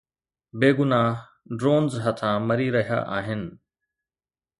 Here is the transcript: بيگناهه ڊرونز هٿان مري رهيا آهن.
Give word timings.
بيگناهه 0.59 1.15
ڊرونز 1.59 1.93
هٿان 2.05 2.35
مري 2.47 2.67
رهيا 2.75 2.99
آهن. 3.17 3.41